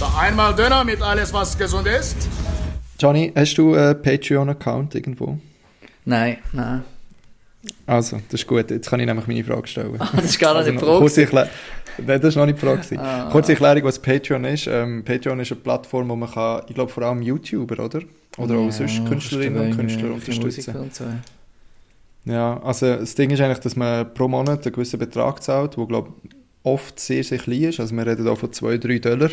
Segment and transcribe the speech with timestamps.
[0.00, 2.16] Da einmal Döner mit alles, was gesund ist.
[3.00, 5.38] Johnny, hast du einen Patreon-Account irgendwo?
[6.04, 6.84] Nein, nein.
[7.84, 8.70] Also, das ist gut.
[8.70, 9.96] Jetzt kann ich nämlich meine Frage stellen.
[9.98, 11.50] Ah, das ist gar nicht also, die Frage.
[12.06, 13.00] Nein, das war noch nicht die Frage.
[13.00, 13.28] Ah.
[13.32, 14.68] Kurze Erklärung, was Patreon ist.
[14.68, 18.02] Ähm, Patreon ist eine Plattform, wo man kann, ich glaube vor allem YouTuber, oder?
[18.36, 20.76] Oder auch sonst Künstlerinnen und Künstler unterstützen.
[20.76, 21.04] Und so.
[22.24, 25.86] Ja, also das Ding ist eigentlich, dass man pro Monat einen gewissen Betrag zahlt, der
[25.86, 26.12] glaube
[26.62, 27.80] oft sehr, sehr klein ist.
[27.80, 29.30] Also wir reden da von 2, 3 Dollar.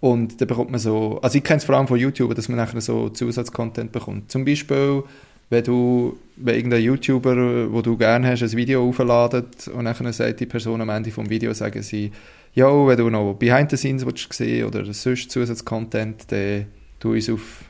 [0.00, 2.56] Und dann bekommt man so, also ich kenne es vor allem von YouTube, dass man
[2.56, 4.30] nachher so Zusatzcontent bekommt.
[4.30, 5.02] Zum Beispiel,
[5.50, 10.40] wenn du, wenn irgendein YouTuber, wo du gerne hast, ein Video aufladet und nachher sagt
[10.40, 12.12] die Person am Ende vom Video, sagen sie,
[12.54, 16.66] ja, wenn du noch Behind the Scenes willst oder sonst Zusatzcontent, dann
[17.00, 17.64] tu uns auf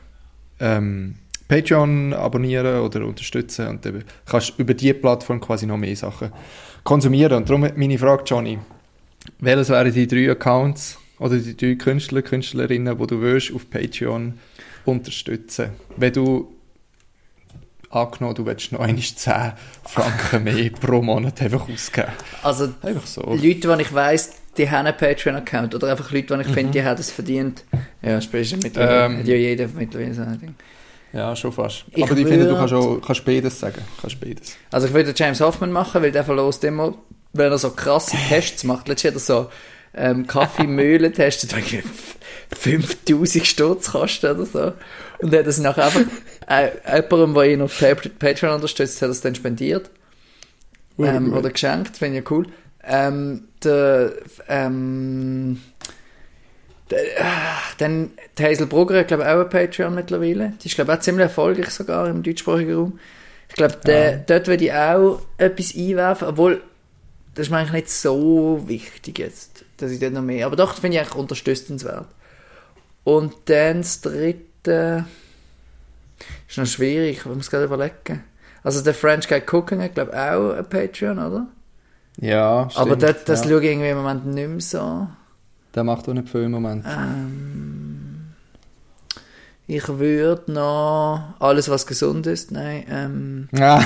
[0.60, 1.14] ähm,
[1.46, 6.30] Patreon abonnieren oder unterstützen und dann kannst du über diese Plattform quasi noch mehr Sachen
[6.84, 7.38] konsumieren.
[7.38, 8.58] Und darum meine Frage, Johnny,
[9.40, 14.38] welches wären die drei Accounts oder die drei Künstler, Künstlerinnen, die du willst auf Patreon
[14.84, 15.70] unterstützen?
[15.96, 16.52] Wenn du
[17.90, 19.52] angenommen, du willst noch einmal 10
[19.84, 22.12] Franken mehr pro Monat einfach ausgeben.
[22.42, 23.22] Also, Einfach so.
[23.22, 25.74] Leute, die ich weiss, die haben einen Patreon-Account.
[25.74, 27.64] Oder einfach Leute, die ich finde, die haben es verdient.
[28.02, 29.20] Ja, spätestens mittlerweile.
[29.20, 29.26] Ähm.
[29.26, 30.54] ja jeder mittlerweile so ein Ding.
[31.12, 31.84] Ja, schon fast.
[31.90, 33.82] Ich Aber ich finde, du kannst auch kannst beides sagen.
[34.00, 34.56] Kannst beides.
[34.70, 36.94] Also ich würde James Hoffman machen, weil der verlost immer,
[37.32, 38.88] wenn er so krasse Tests macht.
[38.88, 39.50] Letztes er so
[39.94, 41.82] ähm, Kaffeemühlen testet, die irgendwie
[42.54, 44.72] 5000 Stutz kosten oder so.
[45.20, 46.02] Und er hat das nachher einfach
[46.48, 49.90] äh, jemandem, der ihn auf Pa- Patreon unterstützt, hat es dann spendiert.
[50.98, 52.46] Ähm, oder geschenkt, finde ich cool.
[52.84, 54.12] Ähm, der,
[54.48, 55.60] ähm,
[56.90, 60.54] der, ah, dann die Hazel Brugger hat, glaube ich, auch ein Patreon mittlerweile.
[60.62, 62.98] Die ist, glaube ich, auch ziemlich erfolgreich sogar im deutschsprachigen Raum.
[63.48, 66.62] Ich glaube, der- dort würde ich auch etwas einwerfen, obwohl,
[67.34, 70.70] das ist mir eigentlich nicht so wichtig jetzt, dass ich dort noch mehr, aber doch,
[70.72, 72.06] das finde ich eigentlich unterstützenswert.
[73.04, 75.06] Und dann das dritte,
[76.48, 78.22] ist noch schwierig, ich muss gerade überlegen.
[78.62, 81.46] Also der French Guy Cooking hat, glaube ich, auch ein Patreon, oder?
[82.20, 83.48] Ja, Aber stimmt, das, ja.
[83.50, 85.06] schaue ich irgendwie im Moment nicht mehr so.
[85.74, 86.84] Der macht auch nicht viel im Moment.
[86.86, 88.34] Ähm,
[89.68, 93.84] ich würde noch alles, was gesund ist, nein, ähm, Ah.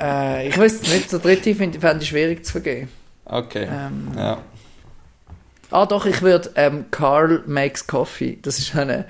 [0.00, 2.88] äh, ich weiß nicht, der dritte finde fände ich schwierig zu vergeben.
[3.26, 3.68] Okay.
[3.70, 4.38] Ähm, Ja.
[5.70, 9.04] Ah doch, ich würde ähm, Carl Makes Coffee, das ist ein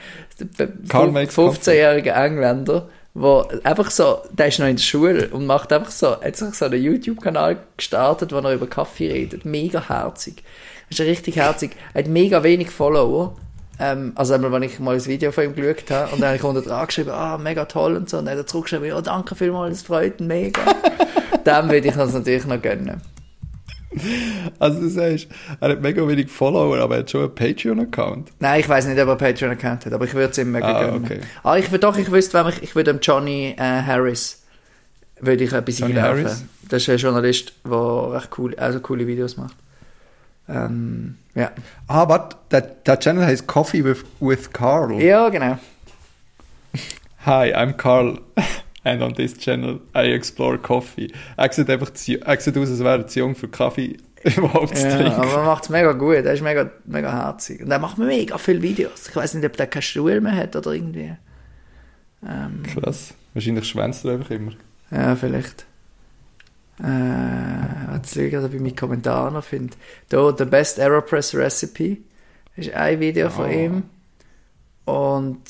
[0.88, 1.70] Carl Makes Coffee.
[1.70, 6.18] 15-jähriger Engländer, wo einfach so, der ist noch in der Schule und macht einfach so,
[6.20, 9.44] hat sich so einen YouTube-Kanal gestartet, wo er über Kaffee redet.
[9.44, 10.42] Mega herzig.
[10.88, 11.72] Ist richtig herzig.
[11.92, 13.36] Er hat mega wenig Follower.
[13.78, 16.36] Ähm, also einmal, wenn ich mal ein Video von ihm geschaut habe und dann habe
[16.36, 18.16] ich unter dran geschrieben, ah, mega toll und so.
[18.18, 20.62] Und dann hat er zurückgeschrieben, ja, danke vielmals, das freut mich mega.
[21.46, 23.02] Dem würde ich das natürlich noch gönnen.
[24.58, 25.28] Also du sagst,
[25.60, 28.30] er hat mega wenig Follower, aber er hat schon einen Patreon-Account.
[28.40, 30.84] Nein, ich weiß nicht, ob er Patreon-Account hat, aber ich würde es ihm mega Ah,
[30.84, 31.04] gönnen.
[31.04, 31.20] okay.
[31.42, 34.42] Ah, ich würde doch, ich wüsste, wenn ich, ich würde dem Johnny äh, Harris
[35.20, 36.24] würde ich etwas Johnny einwerfen.
[36.26, 36.44] Harris?
[36.68, 39.56] Das ist ein Journalist, der recht cool, also coole Videos macht.
[40.48, 41.50] Ähm, ja.
[41.88, 44.92] Ah, warte, der, der Channel heißt Coffee with, with Carl.
[45.00, 45.58] ja, genau.
[47.24, 48.18] Hi, I'm Carl.
[48.86, 51.08] And on this channel I explore coffee.
[51.36, 54.76] Er sieht einfach zu, er sieht aus, als wäre er zu jung für Kaffee überhaupt
[54.76, 55.12] zu Ja, trinken.
[55.20, 57.62] aber er macht es mega gut, er ist mega, mega herzig.
[57.62, 59.08] Und er macht mega viele Videos.
[59.08, 61.12] Ich weiß nicht, ob der keine Schule mehr hat oder irgendwie.
[62.24, 63.12] Ähm, Krass.
[63.34, 64.52] Wahrscheinlich schwänzt er einfach immer.
[64.92, 65.66] Ja, vielleicht.
[66.82, 69.74] Äh, jetzt schaue ich ob ich meinen Kommentar noch finde.
[70.10, 71.98] Da, The Best Aeropress Recipe.
[72.56, 73.50] Ist ein Video von Ah.
[73.50, 73.82] ihm.
[74.84, 75.40] Und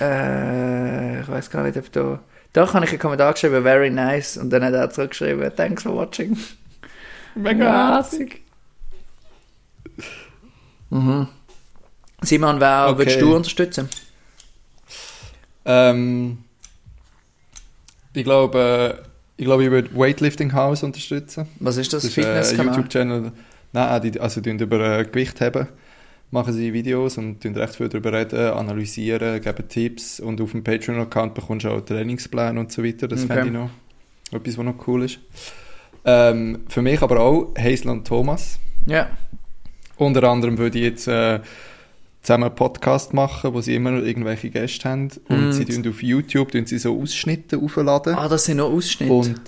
[0.00, 2.20] äh, ich weiß gar nicht, ob da.
[2.52, 4.36] Da habe ich einen Kommentar geschrieben, very nice.
[4.38, 6.36] Und dann hat er zurückgeschrieben, thanks for watching.
[7.34, 8.42] Mega herzig.
[10.90, 11.28] Mhm.
[12.22, 12.98] Simon, wer Okay.
[12.98, 13.88] würdest du unterstützen?
[15.66, 16.38] Ähm,
[18.14, 21.48] ich glaube, äh, ich glaube, ich würde Weightlifting House unterstützen.
[21.60, 22.02] Was ist das?
[22.04, 22.66] Das ein Fitnesskanal?
[22.74, 23.32] YouTube-Channel.
[23.72, 25.68] Nein, die, also die über äh, Gewicht haben,
[26.30, 31.34] machen sie Videos und recht viel darüber reden, analysieren, geben Tipps und auf dem Patreon-Account
[31.34, 33.08] bekommst du auch Trainingspläne und so weiter.
[33.08, 33.34] Das Okay.
[33.34, 33.70] fände ich noch
[34.38, 35.18] etwas, was noch cool ist.
[36.04, 38.58] Ähm, für mich aber auch Hazel und Thomas.
[38.86, 39.08] Ja.
[39.96, 41.40] Unter anderem würde ich jetzt äh,
[42.22, 45.52] zusammen einen Podcast machen, wo sie immer irgendwelche Gäste haben und Mhm.
[45.52, 48.14] sie tun auf YouTube tun sie so Ausschnitte aufladen.
[48.14, 49.12] Ah, das sind noch Ausschnitte.
[49.12, 49.40] Und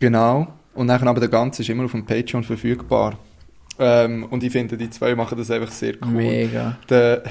[0.00, 0.48] genau.
[0.74, 3.18] Und nachher aber der ganze ist immer auf dem Patreon verfügbar.
[3.78, 6.12] Ähm, und ich finde, die zwei machen das einfach sehr cool.
[6.12, 6.78] Mega.
[6.88, 7.22] Der,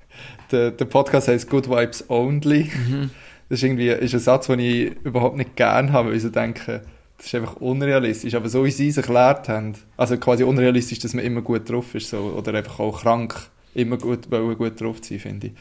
[0.50, 2.70] der, der Podcast heißt Good Vibes Only.
[2.88, 3.10] Mhm.
[3.48, 6.30] Das ist irgendwie ist ein Satz, den ich überhaupt nicht gern habe, weil ich so
[6.30, 6.82] denke,
[7.22, 8.34] Das ist einfach unrealistisch.
[8.34, 11.94] Aber so wie sie es erklärt haben, also quasi unrealistisch, dass man immer gut drauf
[11.94, 13.34] ist, so, oder einfach auch krank,
[13.74, 15.52] immer gut, gut drauf sein, finde ich.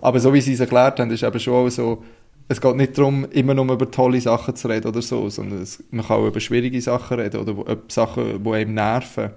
[0.00, 2.02] Aber so wie sie es erklärt haben, ist eben schon auch so,
[2.48, 5.84] es geht nicht darum, immer nur über tolle Sachen zu reden oder so, sondern es,
[5.90, 9.30] man kann auch über schwierige Sachen reden oder über Sachen, die einem nerven.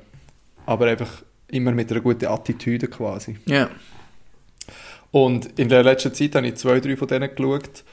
[0.66, 3.38] Aber einfach immer mit einer guten Attitüde quasi.
[3.46, 3.70] Ja.
[5.12, 7.84] Und in der letzten Zeit habe ich zwei, drei von denen geschaut,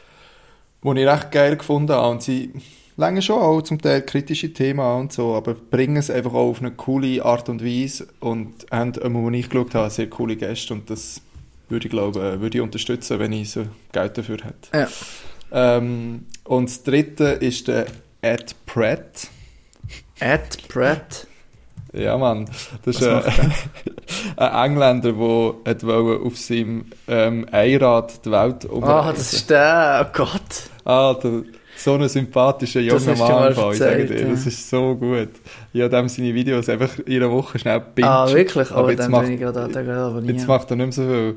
[0.83, 2.09] die ich recht geil gefunden habe.
[2.09, 2.53] Und sie
[2.97, 6.51] längen schon auch zum Teil kritische Themen an und so, aber bringen es einfach auch
[6.51, 10.75] auf eine coole Art und Weise und haben, wo ich geschaut habe, sehr coole Gäste
[10.75, 11.21] und das
[11.69, 14.71] würde ich glaube, würde ich unterstützen, wenn ich so Geld dafür hätte.
[15.53, 15.77] Ja.
[15.77, 17.87] Ähm, und das dritte ist der
[18.23, 19.29] Ed Pratt.
[20.19, 21.27] Ed Pratt.
[21.93, 22.49] Ja, Mann.
[22.85, 23.23] Das ist ein,
[24.37, 29.15] ein Engländer, der wollte auf seinem ähm, Einrad die Welt Ah, umreisen.
[29.17, 30.07] das ist der.
[30.09, 30.71] Oh Gott.
[30.85, 31.43] Ah, der,
[31.77, 34.29] so ein sympathischer junger Mann, ich sage erzählt, dir.
[34.29, 35.31] Das ist so gut.
[35.73, 38.11] Ich habe dem seine Videos einfach in einer Woche schnell gebinged.
[38.11, 38.71] Ah, wirklich?
[38.71, 41.37] Aber Aber jetzt dann macht, gerade jetzt macht er nicht mehr so viel.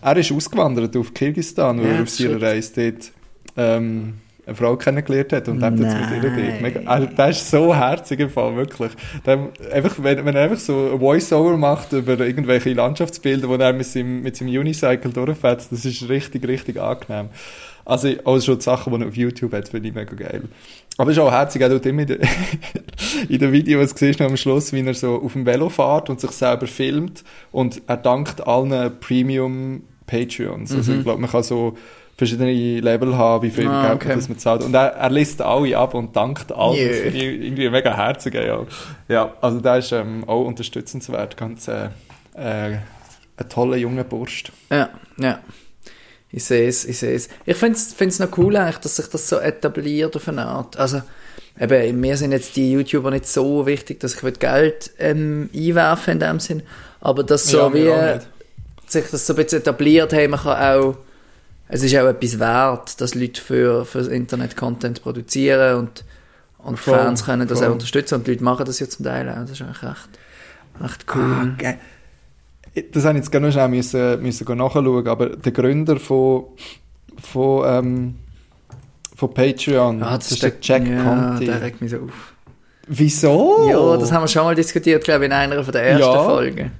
[0.00, 2.40] Er ist ausgewandert auf Kirgisistan, weil Ja, er auf seiner.
[2.42, 3.12] Reise dort
[3.58, 6.60] ähm, eine Frau kennengelernt hat und lebt jetzt mit ihr dort.
[6.62, 8.90] Mega, also, der ist so herzig im Fall, wirklich.
[9.24, 13.72] Der, einfach, wenn, wenn er einfach so ein Voice-Over macht über irgendwelche Landschaftsbilder, wo er
[13.72, 17.28] mit seinem, mit seinem Unicycle durchfährt, das ist richtig, richtig angenehm.
[17.84, 20.42] Also, auch schon die Sachen, die er auf YouTube hat, finde ich mega geil.
[20.98, 22.20] Aber es ist auch herzig, er tut immer in den,
[23.28, 26.20] in den Videos, siehst du am Schluss, wie er so auf dem Velo fährt und
[26.20, 30.74] sich selber filmt und er dankt allen Premium Patreons.
[30.74, 30.98] Also, Mhm.
[30.98, 31.76] ich glaube, man kann so
[32.16, 34.08] verschiedene Level haben, wie viel Ah, Geld okay.
[34.08, 34.62] man das man zahlt.
[34.62, 36.76] Und er, er liest alle ab und dankt allen.
[36.76, 36.88] Yeah.
[36.88, 38.66] Das finde ich irgendwie mega herzig, ja.
[39.08, 41.36] Ja, also der ist ähm, auch unterstützenswert.
[41.36, 41.86] Ganz äh,
[42.34, 42.76] äh,
[43.36, 44.52] ein toller junger Burst.
[44.70, 45.40] Ja, ja.
[46.30, 47.28] Ich sehe es, ich sehe es.
[47.44, 50.78] Ich finde es noch cool eigentlich, dass sich das so etabliert auf eine Art.
[50.78, 51.02] Also,
[51.60, 56.20] eben, mir sind jetzt die YouTuber nicht so wichtig, dass ich Geld ähm, einwerfen in
[56.20, 56.62] dem Sinn.
[57.00, 58.20] Aber dass so Ja, wie
[58.86, 60.96] sich das so ein bisschen etabliert, hey, man kann auch,
[61.72, 66.04] es ist auch etwas wert, dass Leute für, für das Internet Content produzieren und,
[66.58, 67.68] und Voll, Fans können das voll.
[67.68, 69.36] auch unterstützen und die Leute machen das ja zum Teil auch.
[69.36, 70.08] Das ist eigentlich recht,
[70.82, 71.54] recht cool.
[71.64, 71.74] Ah.
[72.92, 76.44] Das habe ich jetzt gerne noch schnell müssen, müssen nachschauen, aber der Gründer von,
[77.22, 78.14] von, ähm,
[79.16, 81.46] von Patreon, Ah, das, ist der Jack ja, Conti.
[81.46, 82.32] der regt mich so auf.
[82.86, 83.68] Wieso?
[83.70, 86.22] Ja, das haben wir schon mal diskutiert, glaube ich, in einer von der ersten Ja.
[86.22, 86.72] Folgen.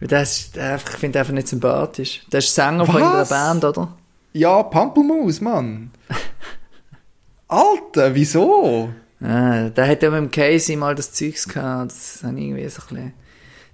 [0.00, 2.22] Weil der ist, ich finde einfach nicht sympathisch.
[2.32, 3.28] Der ist Sänger von irgendeiner Was?
[3.28, 3.88] Band, oder?
[4.32, 5.90] Ja, Pampelmus, Mann.
[7.48, 8.90] Alter, wieso?
[9.20, 11.90] Ah, der hat ja mit dem Casey mal das Zeugs gehabt.
[11.90, 13.12] Das habe ich irgendwie so ein bisschen,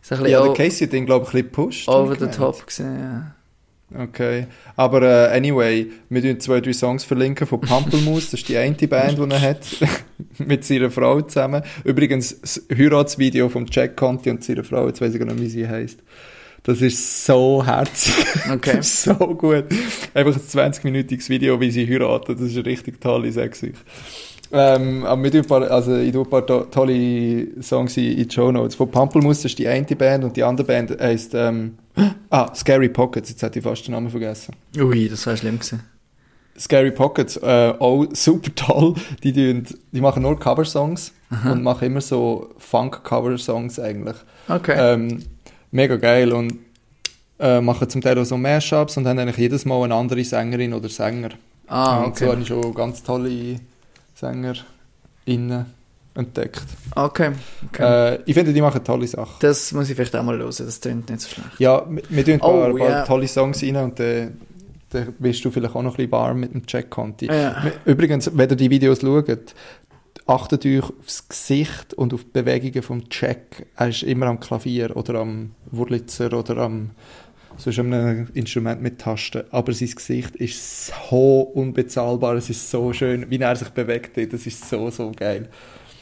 [0.03, 1.89] so ein bisschen Ja, der Casey hat ihn, glaube ich, ein bisschen gepusht.
[1.89, 2.99] over the top gesehen.
[2.99, 4.03] Ja.
[4.03, 4.47] Okay.
[4.75, 8.31] Aber äh, anyway, wir tun zwei, drei Songs verlinken von Pampelmus.
[8.31, 9.67] Das ist die eine Band, die er hat.
[10.39, 11.63] mit seiner Frau zusammen.
[11.85, 15.49] Übrigens, das Heiratsvideo von Jack Conti und seiner Frau, jetzt weiß ich gar nicht, wie
[15.49, 16.01] sie heißt.
[16.67, 18.13] Das ist so herzig.
[18.53, 18.77] Okay.
[18.77, 19.67] Das ist so gut.
[20.15, 22.37] Einfach ein 20-minütiges Video, wie sie heiraten.
[22.37, 23.75] Das ist richtig toll, ich sag's euch.
[24.51, 28.35] Ähm, aber wir paar, also ich tue ein paar to tolle Songs in, in die
[28.35, 28.75] Show Notes.
[28.75, 31.79] Von Pampelmus das ist die eine Band und die andere Band heisst, ähm,
[32.31, 33.31] ah, Scary Pockets.
[33.31, 34.55] Jetzt hätte ich fast den Namen vergessen.
[34.77, 35.83] Ui, das wäre schlimm gewesen.
[36.59, 38.95] Scary Pockets, äh, auch super toll.
[39.23, 41.13] Die, tun, die machen nur Coversongs
[41.45, 44.17] und machen immer so Funk-Cover-Songs eigentlich.
[44.49, 44.75] Okay.
[44.77, 45.23] Ähm,
[45.77, 46.59] mega geil und
[47.39, 50.73] äh, machen zum Teil auch so Mashups und haben eigentlich jedes Mal eine andere Sängerin
[50.75, 51.31] oder Sänger.
[51.69, 52.33] ah, Und so okay.
[52.33, 53.61] habe ich schon ganz tolle
[54.15, 55.67] SängerInnen
[56.15, 56.63] entdeckt.
[56.95, 57.33] Okay.
[57.69, 58.15] okay.
[58.15, 59.37] Äh, ich finde, die machen tolle Sachen.
[59.41, 60.51] das muss ich vielleicht auch mal hören.
[60.57, 61.59] Das klingt nicht so schlecht.
[61.61, 63.05] Ja, wir wir tun ein Oh, paar, ein paar ja.
[63.05, 64.41] tolle Songs rein und dann
[64.91, 67.27] dann bist du vielleicht auch noch ein bisschen warm mit dem Jack Conti.
[67.27, 67.57] Ja.
[67.85, 69.27] Übrigens, wenn ihr die Videos schaut,
[70.27, 73.67] achtet euch aufs Gesicht und auf die Bewegungen vom Jack.
[73.77, 76.91] Er ist immer am Klavier oder am Wurlitzer oder am
[77.59, 79.45] sonst einem Instrument mit Tasten.
[79.51, 82.35] Aber sein Gesicht ist so unbezahlbar.
[82.35, 84.17] Es ist so schön, wie er sich bewegt.
[84.33, 85.49] Das ist so, so geil.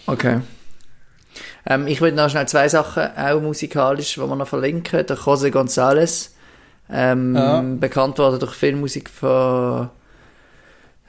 [0.07, 0.41] Okay.
[1.67, 5.07] Ähm, ich würde noch schnell zwei Sachen, auch musikalisch, die wir noch verlinken.
[5.07, 6.31] Der José González,
[6.91, 7.61] ähm, Ja.
[7.61, 9.91] bekannt worden durch Filmmusik von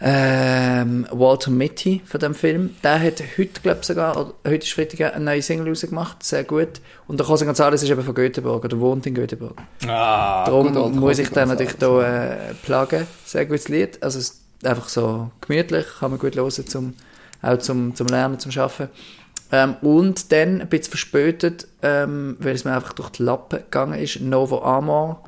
[0.01, 2.75] ähm, Walter Mitty von dem Film.
[2.83, 6.43] Der hat heute, glaube ich sogar, oder heute ist Freitag, eine neue Single rausgemacht, sehr
[6.43, 6.81] gut.
[7.07, 9.57] Und der José González ist eben von Göteborg, oder wohnt in Göteborg.
[9.87, 13.07] Ah, Darum gut, Alter, muss ich dann natürlich da äh, plagen.
[13.23, 14.03] Sehr gutes Lied.
[14.03, 16.93] Also es ist einfach so gemütlich, kann man gut hören, zum,
[17.41, 18.89] auch zum, zum Lernen, zum Schaffen.
[19.51, 23.97] Ähm, und dann ein bisschen verspätet, ähm, weil es mir einfach durch die Lappen gegangen
[23.99, 25.23] ist, Novo Amor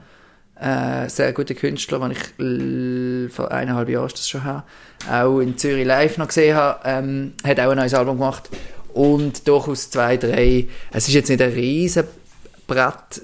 [0.60, 4.64] Äh, sehr guter Künstler, den ich vor eineinhalb Jahren das schon her,
[5.10, 8.50] auch in Zürich live noch gesehen habe, ähm, hat auch ein neues Album gemacht
[8.94, 12.06] und durchaus zwei, drei, es ist jetzt nicht ein riesen
[12.66, 13.22] Brett,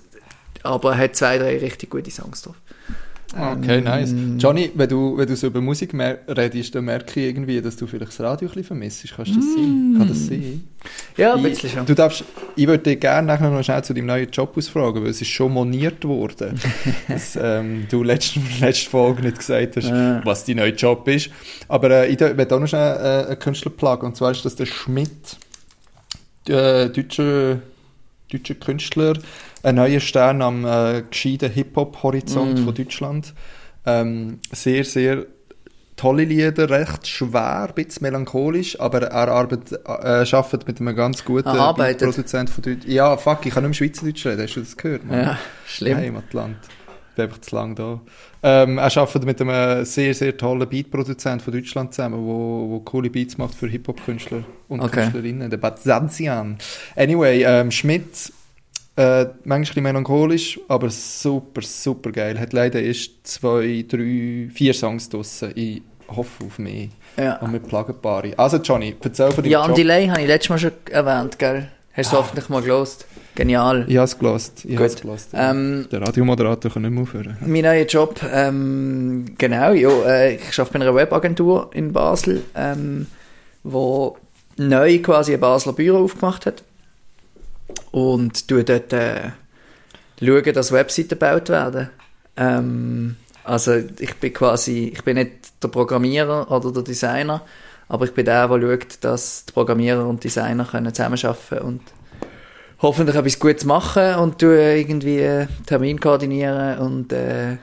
[0.62, 2.56] aber er hat zwei, drei richtig gute Songs drauf.
[3.36, 4.14] Okay, Ähm, nice.
[4.38, 7.88] Johnny, wenn du, wenn du so über Musik redest, dann merke ich irgendwie, dass du
[7.88, 9.06] vielleicht das Radio ein bisschen vermisst.
[9.16, 9.96] Kannst du das sein?
[9.98, 10.64] Kann das sein?
[11.18, 11.86] Ja, ein Ich- bisschen schon.
[11.88, 12.24] Du darfst,
[12.56, 15.30] ich würde dich gerne nachher noch schnell zu deinem neuen Job ausfragen, weil es ist
[15.30, 16.60] schon moniert worden,
[17.08, 20.22] dass ähm, du letzte, letzte Folge nicht gesagt hast, Ja.
[20.24, 21.32] was dein neuer Job ist.
[21.68, 24.56] Aber äh, ich werde auch noch schnell äh, einen Künstler plagen, und zwar ist das
[24.56, 25.38] der Schmidt,
[26.48, 27.60] äh, deutscher,
[28.32, 29.14] deutscher Künstler,
[29.64, 32.66] ein neuer Stern am äh, gescheiten Hip-Hop-Horizont Mm.
[32.66, 33.34] von Deutschland.
[33.86, 35.26] Ähm, sehr, sehr
[35.96, 41.24] tolle Lieder, recht schwer, ein bisschen melancholisch, aber er arbeitet, äh, arbeitet mit einem ganz
[41.24, 41.72] guten Ah.
[41.74, 42.86] Produzent von Deutsch.
[42.88, 45.06] Ja, fuck, ich kann nicht mehr Schweizerdeutsch reden, hast du das gehört?
[45.06, 45.20] Mann?
[45.22, 45.98] Ja, schlimm.
[45.98, 46.58] Heimatland.
[47.12, 48.02] Ich bin einfach zu lang da.
[48.42, 53.10] Ähm, er arbeitet mit einem sehr, sehr tollen Beatproduzent von Deutschland zusammen, wo, wo coole
[53.12, 55.02] Beats macht für Hip-Hop-Künstler und Okay.
[55.02, 56.58] Künstlerinnen, der Bad Sanzian.
[56.96, 58.34] Anyway, ähm, Schmidt,
[58.96, 62.40] äh, manchmal ein bisschen melancholisch, aber super, super geil.
[62.40, 65.52] Hat leider erst zwei, drei, vier Songs draussen.
[65.56, 66.88] Ich hoffe auf mehr.
[67.18, 67.38] Ja.
[67.38, 68.34] Und mit Plagenpaare.
[68.38, 69.76] Also Johnny, erzähl von deinem Jan Job.
[69.76, 71.68] Delay habe ich letztes Mal schon erwähnt, gell?
[71.96, 72.20] Hast du Ah.
[72.20, 73.06] hoffentlich mal gelost.
[73.36, 73.86] Genial.
[73.88, 74.66] Ich habe es gelost.
[74.66, 75.02] Ich Gut.
[75.02, 75.34] gelost.
[75.34, 75.52] ja.
[75.52, 77.38] Ähm, Der Radiomoderator kann nicht mehr aufhören.
[77.42, 83.08] Mein neuer Job, ähm, genau, ja, äh, ich arbeite bei einer Webagentur in Basel, ähm,
[83.64, 84.18] wo
[84.58, 86.64] neu quasi ein Basler Büro aufgemacht hat
[87.92, 89.32] und tue dort äh,
[90.20, 91.90] schauen, dass Webseiten gebaut werden.
[92.36, 97.42] Ähm, also ich bin quasi, ich bin nicht der Programmierer oder der Designer,
[97.90, 101.82] aber ich bin der, der schaut, dass die Programmierer und Designer können zusammenarbeiten und
[102.82, 107.58] hoffentlich etwas Gutes machen und du irgendwie Termin koordinieren und äh,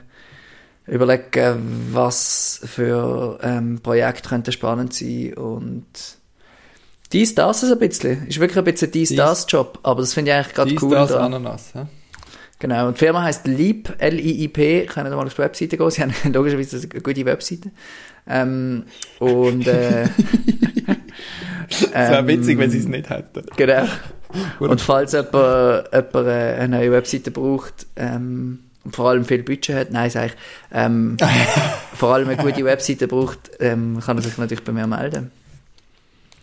[0.87, 5.85] überlegen, was für ähm, Projekte könnte spannend sein und
[7.13, 8.27] dies, das ist ein bisschen.
[8.27, 10.81] Ist wirklich ein bisschen dies, Dies- das Job, aber das finde ich eigentlich gerade Dies,
[10.81, 10.91] cool.
[10.91, 11.33] das, dran.
[11.33, 11.71] Ananas.
[11.73, 11.85] hä?
[12.59, 16.13] Genau, und die Firma heisst Leap, L-I-I-P, können mal auf die Webseite gehen, sie haben
[16.33, 17.71] logischerweise eine gute Webseite.
[18.27, 18.83] Ähm,
[19.19, 20.07] und äh,
[21.69, 23.43] Es wäre witzig, wenn sie es nicht hätten.
[23.55, 23.85] Genau.
[24.59, 25.33] Und falls jemand,
[25.93, 30.27] jemand äh, eine neue Webseite braucht ähm, und vor allem viel Budget hat, nein, sag
[30.27, 30.33] ich,
[30.73, 31.17] ähm,
[31.95, 35.31] vor allem eine gute Webseite braucht, ähm, kann er sich natürlich bei mir melden.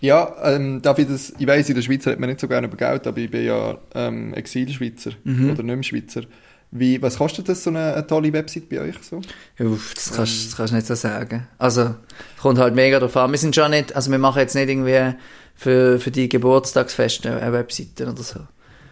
[0.01, 2.67] Ja, ähm, darf ich das, ich weiss, in der Schweiz redet man nicht so gerne
[2.69, 5.51] über Geld, aber ich bin ja ähm, Exil-Schweizer Mhm.
[5.51, 6.23] oder nicht mehr Schweizer.
[6.71, 9.21] Wie, was kostet das, so eine, eine tolle Website bei euch so?
[9.59, 11.49] Uff, das kannst, das kannst du nicht so sagen.
[11.59, 11.95] Also,
[12.41, 13.31] kommt halt mega drauf an.
[13.33, 15.15] Wir sind schon nicht, also wir machen jetzt nicht irgendwie
[15.55, 18.41] für, für die Geburtstagsfeste eine Webseite oder so.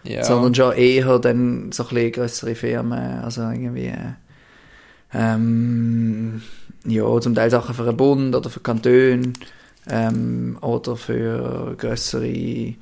[0.03, 0.23] Ja.
[0.23, 4.13] sondern schon eher dann so ein bisschen grössere Firmen, also irgendwie, äh,
[5.13, 6.41] ähm,
[6.85, 9.33] ja, zum Teil Sachen für einen Bund oder für Kantone,
[9.89, 12.73] ähm, oder für grössere,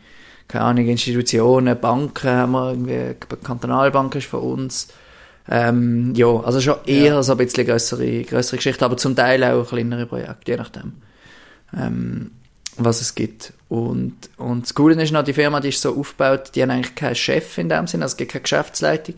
[0.48, 4.88] keine Ahnung, Institutionen, Banken haben wir irgendwie, die Kantonalbank ist von uns,
[5.50, 7.24] ähm, ja, also schon eher Ja.
[7.24, 10.94] so ein bisschen grössere, grössere Geschichte, aber zum Teil auch kleinere Projekte, je nachdem.
[11.78, 12.32] Ähm,
[12.78, 13.54] was es gibt.
[13.70, 16.96] Und, und das Coole ist noch, die Firma, die ist so aufgebaut, die haben eigentlich
[16.96, 19.16] keinen Chef in dem Sinne, also es gibt keine Geschäftsleitung,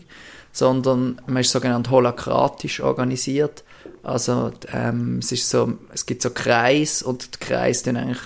[0.52, 3.64] sondern man ist sogenannt holokratisch organisiert.
[4.02, 8.18] Also ähm, es ist so, es gibt so Kreis und die Kreise dann eigentlich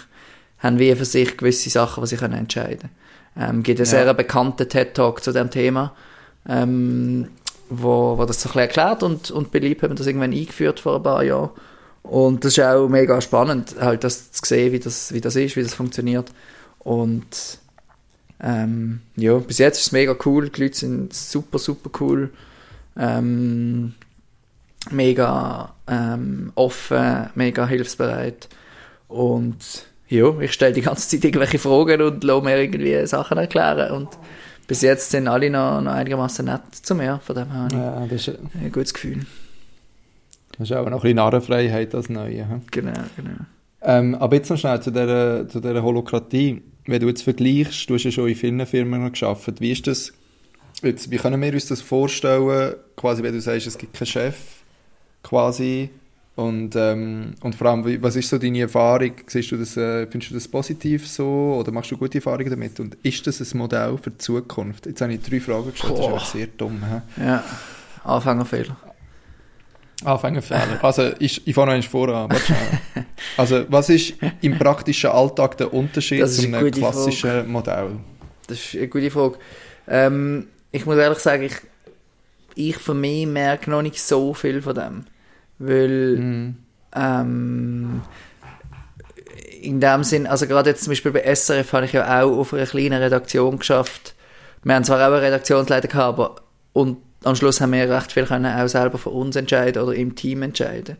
[0.59, 2.91] haben wie für sich gewisse Sachen, die sie können entscheiden
[3.37, 3.50] können.
[3.57, 3.91] Ähm, gibt einen Ja.
[4.05, 5.95] sehr bekannten TED-Talk zu dem Thema,
[6.49, 7.29] ähm,
[7.69, 10.97] wo, wo das so ein bisschen erklärt und, und beliebt haben das irgendwann eingeführt vor
[10.97, 11.50] ein paar Jahren.
[12.02, 15.57] Und das ist auch mega spannend, halt das zu sehen, wie das, wie das ist,
[15.57, 16.31] wie das funktioniert.
[16.81, 17.59] Und
[18.41, 22.31] ähm, ja, bis jetzt ist es mega cool, die Leute sind super, super cool.
[22.97, 23.95] Ähm,
[24.90, 28.48] mega ähm, offen, mega hilfsbereit.
[29.08, 33.92] Und ja, ich stelle die ganze Zeit irgendwelche Fragen und lasse mir irgendwie Sachen erklären.
[33.92, 34.08] Und
[34.66, 38.28] bis jetzt sind alle noch, noch einigermaßen nett zu mir, von dem her ja, das
[38.28, 39.26] ist, ein gutes Gefühl.
[40.58, 42.48] das ist auch noch ein bisschen Narrenfreiheit als Neue.
[42.48, 42.60] hä?
[42.70, 43.36] Genau, genau.
[43.82, 46.62] Ähm, aber jetzt noch schnell zu dieser, zu dieser Holokratie.
[46.86, 50.12] Wenn du jetzt vergleichst, du hast ja schon in vielen Firmen gearbeitet, wie ist das,
[50.82, 54.62] jetzt, wie können wir uns das vorstellen, quasi wenn du sagst, es gibt keinen Chef,
[55.23, 55.91] quasi,
[56.35, 60.31] und, ähm, und vor allem, was ist so deine Erfahrung, Siehst du das, äh, findest
[60.31, 63.99] du das positiv so, oder machst du gute Erfahrungen damit, und ist das ein Modell
[64.00, 64.87] für die Zukunft?
[64.87, 66.21] Jetzt habe ich drei Fragen gestellt, das ist Boah.
[66.21, 66.83] sehr dumm.
[66.83, 67.23] He?
[67.23, 67.45] Ja,
[68.05, 68.76] Anfängerfehler.
[70.05, 70.83] Anfängerfehler.
[70.83, 72.29] Also, ich, ich fange noch voran.
[73.37, 77.91] Also, was ist im praktischen Alltag der Unterschied zu eine einem klassischen Modell?
[78.49, 79.38] Das ist eine gute Frage.
[79.87, 81.55] Ähm, ich muss ehrlich sagen, ich
[82.55, 85.05] ich für mich merke noch nicht so viel von dem.
[85.64, 86.57] Weil, Mhm.
[86.95, 88.00] ähm,
[89.61, 92.52] in dem Sinn, also gerade jetzt zum Beispiel bei SRF habe ich ja auch auf
[92.52, 94.14] einer kleinen Redaktion geschafft.
[94.64, 96.37] Wir haben zwar auch einen Redaktionsleiter gehabt, aber
[96.73, 100.14] und am Schluss haben wir recht viel können auch selber für uns entscheiden oder im
[100.16, 100.97] Team entscheiden.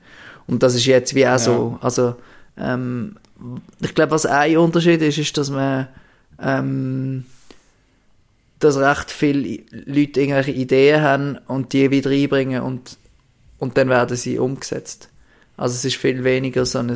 [0.47, 1.79] Und das ist jetzt wie auch so.
[1.81, 2.15] Also,
[2.57, 3.17] ähm,
[3.81, 5.89] ich glaube, was ein Unterschied ist, ist, dass man
[6.41, 7.25] ähm,
[8.61, 12.97] dass recht viele Leute irgendwelche Ideen haben und die wieder einbringen und,
[13.63, 15.09] und dann werden sie umgesetzt.
[15.57, 16.93] Also es ist viel weniger so ein,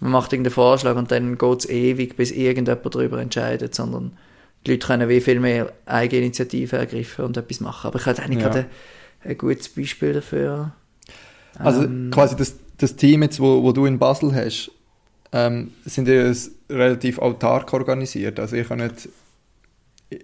[0.00, 4.16] man macht irgendeinen Vorschlag und dann geht es ewig, bis irgendjemand darüber entscheidet, sondern
[4.66, 7.88] die Leute können wie viel mehr Eigeninitiative ergreifen und etwas machen.
[7.88, 8.48] Aber ich habe eigentlich Ja.
[8.48, 8.66] gerade
[9.24, 10.72] ein, ein gutes Beispiel dafür.
[11.58, 14.70] Also Ähm, quasi das, das Team jetzt, wo, wo du in Basel hast,
[15.32, 18.40] ähm, sind s- relativ autark organisiert.
[18.40, 19.08] Also ihr könnt,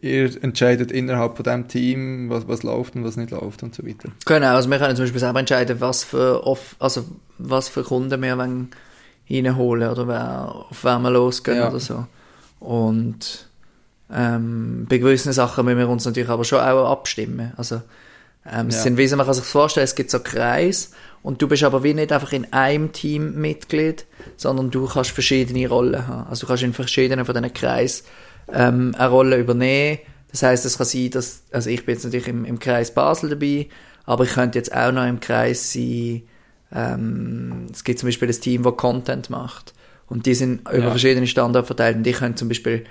[0.02, 3.86] ihr entscheidet innerhalb von dem Team, was, was läuft und was nicht läuft und so
[3.86, 4.10] weiter.
[4.26, 7.04] Genau, also wir können zum Beispiel selber entscheiden, was für, off also
[7.38, 8.70] was für Kunden wir wollen
[9.30, 11.68] reinholen oder wer, auf wen wir losgehen Ja.
[11.68, 12.06] oder so.
[12.60, 13.48] Und
[14.12, 17.52] ähm, bei gewissen Sachen müssen wir uns natürlich aber schon auch abstimmen.
[17.56, 17.82] Also
[18.50, 18.82] ähm, es Ja.
[18.82, 20.92] sind, wie man kann sich vorstellen, es gibt so Kreis
[21.22, 25.68] und du bist aber wie nicht einfach in einem Team Mitglied, sondern du kannst verschiedene
[25.68, 26.28] Rollen haben.
[26.30, 28.04] Also du kannst in verschiedenen von diesen Kreis
[28.52, 29.98] ähm, eine Rolle übernehmen.
[30.30, 33.30] Das heißt, es kann sein, dass, also ich bin jetzt natürlich im, im Kreis Basel
[33.30, 33.68] dabei,
[34.04, 36.22] aber ich könnte jetzt auch noch im Kreis sein,
[36.72, 39.74] ähm, es gibt zum Beispiel ein Team, das Content macht.
[40.06, 40.90] Und die sind über Ja.
[40.90, 41.96] verschiedene Standorte verteilt.
[41.96, 42.84] Und ich könnte zum Beispiel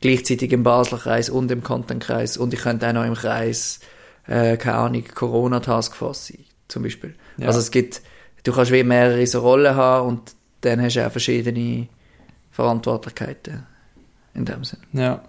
[0.00, 3.80] gleichzeitig im Basler Kreis und im Content-Kreis und ich könnte auch noch im Kreis,
[4.26, 7.14] äh, keine Ahnung, Corona-Taskforce sein, zum Beispiel.
[7.36, 7.48] Ja.
[7.48, 8.00] Also es gibt,
[8.44, 11.88] du kannst wie mehrere so Rollen haben und dann hast du auch verschiedene
[12.50, 13.66] Verantwortlichkeiten.
[14.34, 14.78] In dem Sinn.
[14.92, 15.22] Ja.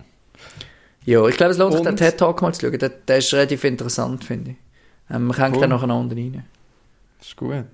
[1.05, 2.77] Ja, ich glaube, es lohnt sich, den TED-Talk mal zu schauen.
[2.77, 4.57] Der, der ist relativ interessant, finde ich.
[5.15, 5.61] Ähm, man hängt Cool.
[5.61, 6.45] dann nacheinander rein.
[7.17, 7.65] Das ist gut.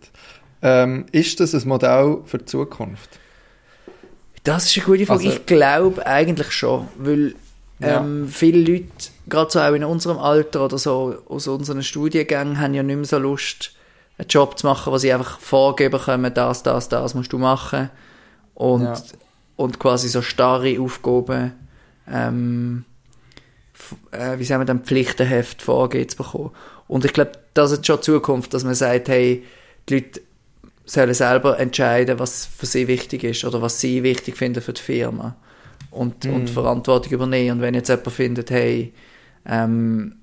[0.62, 3.20] Ähm, ist das ein Modell für die Zukunft?
[4.44, 5.20] Das ist eine gute Frage.
[5.26, 7.36] Also- ich glaube eigentlich schon, weil
[7.80, 8.00] Ja.
[8.00, 8.88] ähm, viele Leute,
[9.28, 13.06] gerade so auch in unserem Alter oder so aus unseren Studiengängen, haben ja nicht mehr
[13.06, 13.74] so Lust,
[14.18, 17.90] einen Job zu machen, wo sie einfach vorgeben können, das, das, das musst du machen.
[18.56, 18.96] Und, Ja.
[19.58, 21.52] Und quasi so starre Aufgaben,
[22.10, 22.86] ähm,
[24.12, 26.52] äh, wie sagen wir dann, Pflichtenheft vorgegeben zu bekommen.
[26.88, 29.44] Und ich glaube, das ist schon Zukunft, dass man sagt, hey,
[29.90, 30.22] die Leute
[30.86, 34.82] sollen selber entscheiden, was für sie wichtig ist oder was sie wichtig finden für die
[34.82, 35.36] Firma
[35.92, 37.58] und, und Verantwortung übernehmen.
[37.58, 38.94] Und wenn jetzt jemand findet, hey,
[39.46, 40.16] ähm,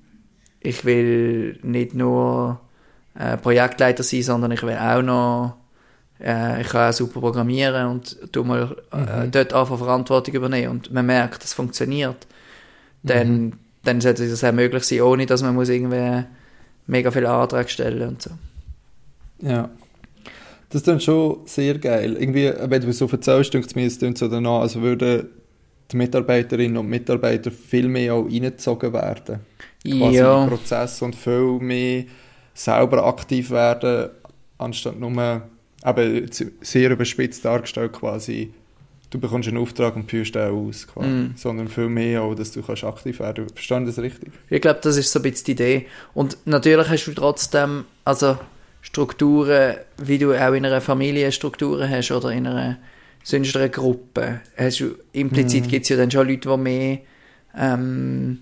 [0.59, 2.59] ich will nicht nur
[3.13, 5.57] äh, Projektleiter sein, sondern ich will auch noch,
[6.23, 10.93] äh, ich kann auch super programmieren und tu mal äh, dort einfach Verantwortung übernehmen und
[10.93, 12.27] man merkt, das funktioniert,
[13.03, 16.23] dann, dann sollte das auch möglich sein, ohne dass man muss irgendwie
[16.87, 18.31] mega viele Anträge stellen und so.
[19.41, 19.69] Ja.
[20.69, 22.17] Das ist dann schon sehr geil.
[22.19, 25.27] Irgendwie, wenn du so erzählst, denkt es mir, es so danach, als würden
[25.91, 29.39] die Mitarbeiterinnen und Mitarbeiter viel mehr auch reingezogen werden.
[29.83, 30.47] Quasi in Ja.
[30.47, 32.05] Prozess und viel mehr
[32.53, 34.09] selber aktiv werden,
[34.57, 35.43] anstatt nur,
[35.85, 36.29] eben
[36.61, 38.51] sehr überspitzt dargestellt quasi,
[39.09, 41.07] du bekommst einen Auftrag und führst den aus, quasi.
[41.07, 41.33] Mm.
[41.35, 43.55] sondern viel mehr auch, dass du kannst aktiv werden kannst.
[43.55, 44.31] Verstehen das richtig?
[44.49, 45.85] Ich glaube, das ist so ein bisschen die Idee.
[46.13, 48.37] Und natürlich hast du trotzdem, also
[48.81, 52.77] Strukturen, wie du auch in einer Familie Strukturen hast oder in einer
[53.25, 54.41] sonst einer Gruppe.
[54.55, 56.99] Hast du, implizit gibt es ja dann schon Leute, die mehr,
[57.57, 58.41] ähm,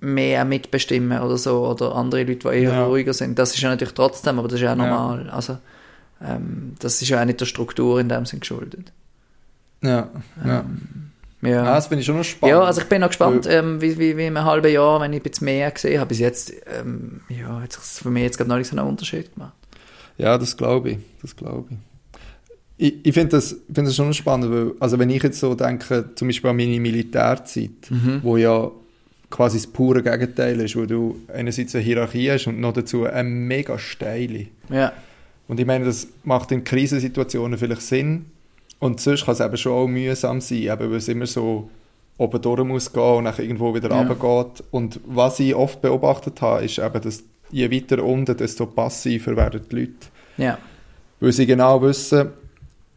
[0.00, 2.84] mehr auch mitbestimmen oder so, oder andere Leute, die eher Ja.
[2.86, 3.38] ruhiger sind.
[3.38, 4.86] Das ist ja natürlich trotzdem, aber das ist ja auch Ja.
[4.86, 5.30] normal.
[5.30, 5.58] Also,
[6.24, 8.92] ähm, das ist ja auch nicht der Struktur in dem Sinn geschuldet.
[9.82, 10.08] Ja.
[10.44, 10.64] ja.
[11.40, 11.62] Ja.
[11.62, 12.56] Ah, das finde ich schon noch spannend.
[12.56, 15.12] Ja, also ich bin noch gespannt, ähm, wie, wie, wie in einem halben Jahr, wenn
[15.12, 16.08] ich ein bisschen mehr gesehen habe.
[16.08, 19.32] Bis jetzt, ähm, ja, hat sich für mich jetzt gerade noch nicht so einen Unterschied
[19.34, 19.52] gemacht.
[20.16, 20.98] Ja, das glaube ich.
[21.22, 21.76] Das glaube ich.
[22.80, 26.10] Ich, ich finde das, find das schon spannend, weil, also wenn ich jetzt so denke,
[26.16, 27.70] zum Beispiel an meine Militärzeit,
[28.22, 28.68] wo ja
[29.30, 33.28] quasi das pure Gegenteil ist, wo du einerseits eine Hierarchie hast und noch dazu eine
[33.28, 34.46] mega steile.
[34.70, 34.92] Ja,
[35.48, 38.26] Und ich meine, das macht in Krisensituationen vielleicht Sinn
[38.78, 41.68] und sonst kann es eben schon auch mühsam sein, eben weil es immer so
[42.16, 43.98] oben durch muss gehen und dann irgendwo wieder Ja.
[44.02, 44.64] runtergeht.
[44.70, 49.60] Und was ich oft beobachtet habe, ist eben, dass je weiter unten, desto passiver werden
[49.70, 49.92] die Leute.
[50.36, 50.58] ja,
[51.20, 52.30] Weil sie genau wissen,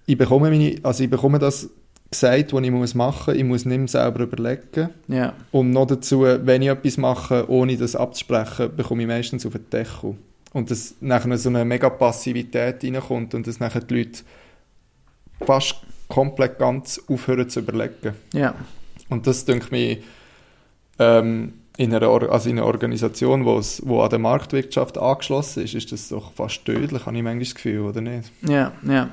[0.05, 1.69] ich bekomme, meine, also ich bekomme das
[2.11, 3.37] gesagt, was ich muss machen muss.
[3.37, 4.89] Ich muss nicht mehr selber überlegen.
[5.07, 9.53] ja, Und noch dazu, wenn ich etwas mache, ohne das abzusprechen, bekomme ich meistens auf
[9.53, 10.15] den Deckel.
[10.53, 14.19] Und dass nachher so eine mega Passivität reinkommt und dass nachher die Leute
[15.45, 15.75] fast
[16.09, 18.13] komplett ganz aufhören zu überlegen.
[18.33, 18.53] ja,
[19.09, 19.97] Und das denke mir,
[20.99, 25.73] ähm, in einer, Or- also in einer Organisation, wo's, wo an der Marktwirtschaft angeschlossen ist,
[25.73, 28.29] ist das doch fast tödlich, habe ich manchmal das Gefühl, oder nicht?
[28.41, 29.09] Ja, ja.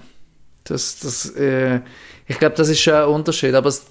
[0.68, 1.80] Das, das, äh,
[2.26, 3.84] ich glaube, das ist schon ein Unterschied, aber es,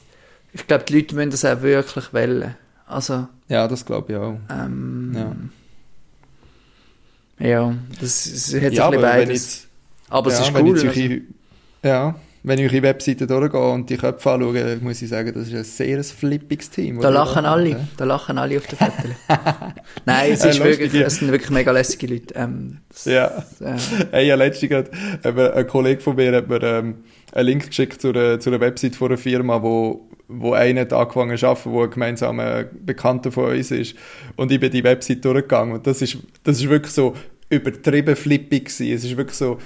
[0.53, 2.55] ich glaube, die Leute müssen das auch wirklich wählen.
[2.85, 4.37] Also, Ja, das glaube ich auch.
[4.49, 5.11] ähm,
[7.39, 7.47] Ja.
[7.47, 9.67] ja, das, es hat ja, ein bisschen aber beides.
[10.09, 10.79] aber es ja, ist wenn cool.
[10.87, 11.01] also,
[11.83, 12.15] ja,
[12.47, 15.63] wenn ich eure Webseite durchgehe und die Köpfe anschaue, muss ich sagen, das ist ein
[15.63, 16.99] sehr flippiges Team.
[16.99, 17.79] da lachen alle, Ja.
[17.97, 19.12] da lachen alle auf der Fotos.
[20.05, 22.33] Nein, es, ist wirklich, es sind wirklich mega lässige Leute.
[22.36, 23.43] Ähm, das, Ja.
[23.60, 23.75] äh,
[24.12, 24.89] Hey, ja, letztens hat
[25.23, 26.95] ein Kollege von mir hat mir ähm,
[27.33, 30.93] einen Link geschickt zu einer, zu einer Website von einer Firma, wo, wo einer hat
[30.93, 33.95] angefangen zu arbeiten, wo ein gemeinsamer Bekannter von uns ist.
[34.36, 37.13] Und ich bin die Website durchgegangen und das ist, das ist wirklich so
[37.49, 38.93] übertrieben flippig gewesen.
[38.93, 39.57] Es ist wirklich so,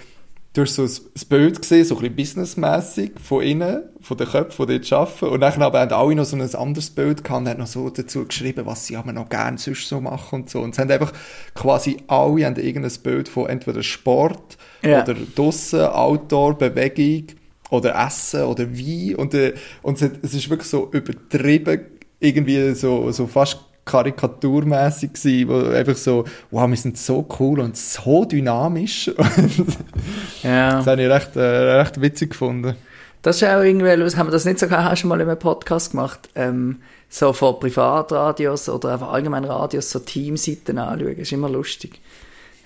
[0.53, 4.67] du hast so das Bild gesehen, so ein bisschen businessmässig von innen, von den Köpfen,
[4.67, 5.25] die dort arbeiten.
[5.27, 7.89] Und dann aber haben alle noch so ein anderes Bild gehabt und haben noch so
[7.89, 10.59] dazu geschrieben, was sie aber noch gerne sonst so machen und so.
[10.61, 11.13] Und es haben einfach
[11.55, 15.03] quasi alle haben irgendein Bild von entweder Sport Ja.
[15.03, 17.27] oder draussen, Outdoor, Bewegung
[17.69, 19.15] oder Essen oder Wein.
[19.15, 21.85] Und, äh, und es, hat, es ist wirklich so übertrieben,
[22.19, 27.75] irgendwie so, so fast karikaturmäßig gewesen, wo einfach so, wow, wir sind so cool und
[27.75, 29.07] so dynamisch.
[30.43, 30.77] ja.
[30.77, 32.75] Das habe ich recht, äh, recht witzig gefunden.
[33.21, 34.19] Das ist auch irgendwie, lustig.
[34.19, 37.33] haben wir das nicht so gehabt, hast du mal in einem Podcast gemacht, ähm, so
[37.33, 41.99] von Privatradios oder einfach allgemein Radios, so Teamseiten anschauen, ist immer lustig.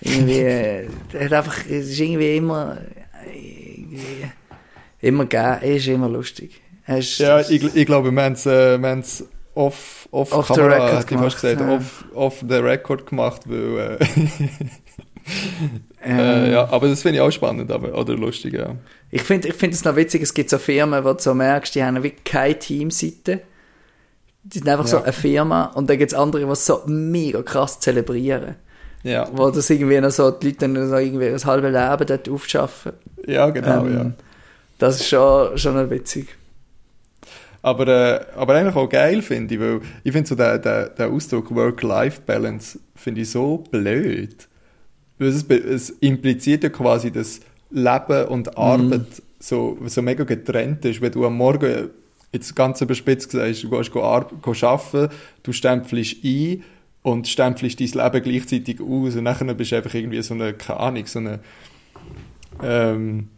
[0.00, 2.78] Irgendwie, äh, hat einfach, es ist irgendwie immer,
[3.26, 4.30] äh, irgendwie,
[5.00, 6.60] immer geil, ist immer lustig.
[6.84, 8.78] Hast, Ja, ich, ich glaube, wir haben es äh,
[9.56, 11.76] off, off, Off the Kamera, record hätte ich fast gemacht, gesagt, ja.
[11.76, 14.04] off, off the record gemacht, weil, äh,
[16.04, 18.74] ähm, äh, ja, aber das finde ich auch spannend, aber, oder lustig, ja.
[19.10, 21.74] Ich finde ich find es noch witzig, es gibt so Firmen, wo du so merkst,
[21.74, 23.40] die haben wirklich keine Teamseite.
[24.44, 25.02] Die sind einfach so Ja.
[25.02, 28.54] eine Firma und dann gibt es andere, die es so mega krass zelebrieren.
[29.02, 32.28] Ja, Wo das irgendwie noch so, die Leute dann so irgendwie ein halbes Leben dort
[32.28, 32.92] aufschaffen.
[33.26, 34.10] ja genau, Ähm, ja.
[34.78, 36.28] Das ist schon, schon noch witzig.
[37.66, 41.10] Aber, äh, aber eigentlich auch geil, finde ich, weil ich finde so den, den, den
[41.10, 44.46] Ausdruck Work-Life-Balance finde ich so blöd.
[45.18, 47.40] Weil es, es impliziert ja quasi, dass
[47.72, 51.00] Leben und Arbeit so, so mega getrennt ist.
[51.00, 51.90] Wenn du am Morgen,
[52.30, 55.10] jetzt ganz überspitzt gesagt, du gehst go arbeiten,
[55.42, 56.62] du stempelst ein
[57.02, 60.78] und stempelst dein Leben gleichzeitig aus und nachher bist du einfach irgendwie so eine, keine
[60.78, 61.40] Ahnung, so eine
[62.62, 63.28] ähm,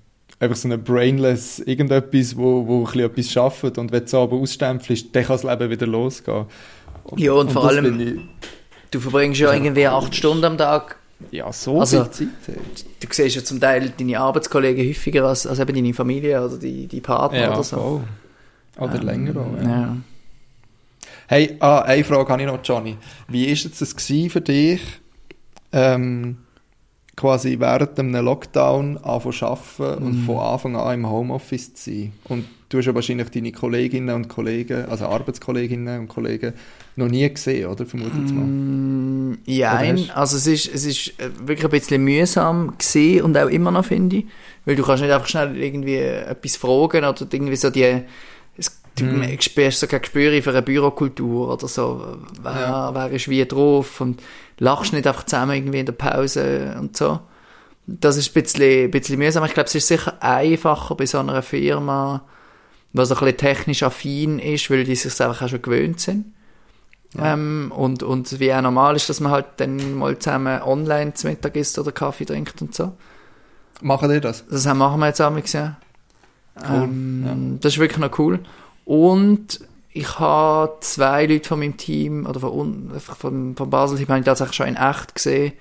[0.40, 4.14] einfach so eine brainless irgendetwas, wo, wo ein bisschen etwas schafft und wenn du es
[4.14, 6.46] aber ausstempelst, dann kann das Leben wieder losgehen.
[7.04, 8.14] Und, Ja, und vor das allem- Ich,
[8.90, 10.96] Du verbringst ja irgendwie acht Stunden am Tag.
[11.30, 12.28] ja, so Also- viel Zeit.
[12.46, 12.56] hey.
[13.00, 16.86] Du siehst ja zum Teil deine Arbeitskollegen häufiger als, als eben deine Familie oder die,
[16.86, 17.76] die Partner Ja, oder so.
[17.76, 18.04] voll.
[18.88, 19.68] Oder Ähm, länger auch, ja.
[19.68, 19.96] ja.
[21.26, 22.96] Hey, ah, eine Frage habe ich noch, Johnny.
[23.28, 24.80] Wie ist jetzt das für dich,
[25.72, 26.38] ähm,
[27.18, 32.12] quasi während einem Lockdown anfangen zu arbeiten und von Anfang an im Homeoffice zu sein?
[32.28, 36.52] Und du hast ja wahrscheinlich deine Kolleginnen und Kollegen, also Arbeitskolleginnen und Kollegen,
[36.96, 37.86] noch nie gesehen, oder?
[37.86, 38.44] Vermute ich mal.
[38.44, 43.22] Mm, Ja, Oder hast- also es ist, es ist äh, wirklich ein bisschen mühsam gesehen
[43.24, 44.26] und auch immer noch, finde ich.
[44.64, 48.02] Weil du kannst nicht einfach schnell irgendwie etwas fragen oder irgendwie so die,
[48.96, 49.40] du Mhm.
[49.40, 52.94] spürst so kein Gespür für eine Bürokultur oder so, wer, Ja.
[52.94, 54.20] wer ist wie drauf und
[54.58, 57.20] lachst nicht einfach zusammen irgendwie in der Pause und so.
[57.86, 59.44] Das ist ein bisschen, ein bisschen mühsam.
[59.44, 62.22] Ich glaube, es ist sicher einfacher bei so einer Firma,
[62.92, 66.26] die so ein bisschen technisch affin ist, weil die sich einfach auch schon gewöhnt sind.
[67.18, 71.30] Ähm, und, und wie auch normal ist, dass man halt dann mal zusammen online zum
[71.30, 72.92] Mittag isst oder Kaffee trinkt und so.
[73.80, 74.44] Machen die das?
[74.46, 75.76] Das haben- machen wir jetzt auch gesehen.
[76.58, 78.40] Cool, Ähm, Das ist wirklich noch cool.
[78.84, 79.60] Und
[79.90, 84.56] ich habe zwei Leute von meinem Team, oder von, von, von Basel-Team, habe ich tatsächlich
[84.56, 85.52] schon in echt gesehen.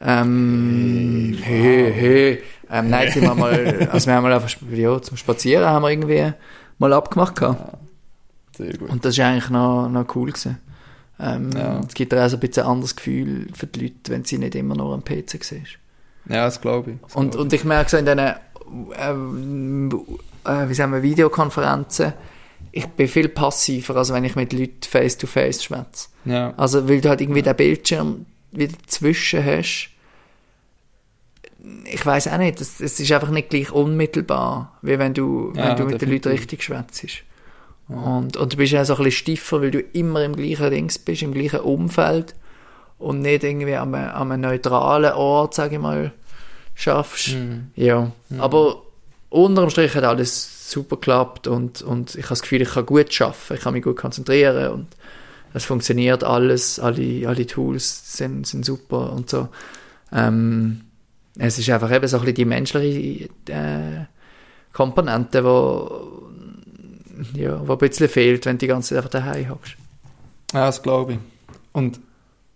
[0.00, 2.42] Ähm, hey, hey.
[2.70, 5.90] Ähm, nein, sind wir mal, also wir haben mal einfach, ja, zum Spazieren haben wir
[5.90, 6.32] irgendwie
[6.78, 7.76] mal abgemacht gehabt.
[8.56, 8.88] Sehr gut.
[8.88, 10.58] Und das ist eigentlich noch, noch cool gewesen.
[11.18, 11.80] Ähm, Ja.
[11.86, 14.54] Es gibt auch so ein bisschen ein anderes Gefühl für die Leute, wenn sie nicht
[14.54, 15.66] immer nur am PC sehen.
[16.26, 16.96] Ja, das glaube ich.
[17.02, 18.20] Das Und, glaube und ich merke so in diesen,
[18.98, 20.06] ähm,
[20.44, 22.14] äh, wie sagen wir, Videokonferenzen,
[22.72, 26.08] ich bin viel passiver, als wenn ich mit Leuten face-to-face schwätze.
[26.24, 26.54] Ja.
[26.56, 29.90] Also, weil du halt irgendwie den Bildschirm wieder dazwischen hast.
[31.84, 35.70] Ich weiß auch nicht, es, es ist einfach nicht gleich unmittelbar, wie wenn du, Ja,
[35.70, 37.04] wenn du mit den Leuten richtig schwätzt.
[37.88, 40.98] Und, und du bist ja so ein bisschen stiffer, weil du immer im gleichen Dings
[40.98, 42.36] bist, im gleichen Umfeld
[42.98, 46.12] und nicht irgendwie an einem, an einem neutralen Ort, sage ich mal,
[46.74, 47.34] schaffst.
[47.34, 47.72] Mhm.
[47.74, 48.82] Ja, aber
[49.30, 53.20] unterm Strich hat alles super geklappt und, und ich habe das Gefühl, ich kann gut
[53.20, 54.86] arbeiten, ich kann mich gut konzentrieren und
[55.54, 59.48] es funktioniert alles, alle, alle Tools sind, sind super und so.
[60.12, 60.82] Ähm,
[61.38, 64.04] es ist einfach eben so ein bisschen die menschliche äh,
[64.72, 66.28] Komponente, wo,
[67.34, 69.76] ja, wo ein bisschen fehlt, wenn du die ganze Zeit einfach daheim hast.
[70.52, 71.18] Ja, das glaube ich.
[71.72, 72.00] Und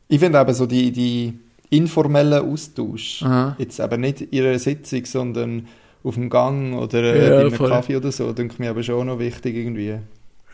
[0.08, 1.38] ich finde eben so die, die
[1.70, 3.56] informellen Austausch, Aha.
[3.58, 5.68] jetzt eben nicht in einer Sitzung, sondern
[6.04, 7.70] auf dem Gang oder äh, Ja, bei einem voll.
[7.70, 9.96] Kaffee oder so, denke mir aber schon noch wichtig irgendwie.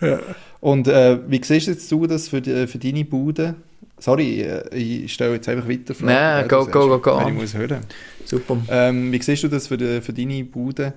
[0.00, 0.18] Ja.
[0.60, 3.56] Und äh, wie siehst jetzt du das für, die, für deine Bude?
[3.98, 6.12] Sorry, äh, ich stelle jetzt einfach weiter Fragen.
[6.12, 7.22] Nein, go, go, go, go.
[7.28, 7.80] Ich muss hören.
[8.24, 8.56] Super.
[8.70, 10.94] Ähm, wie siehst du das für, die, für deine Bude?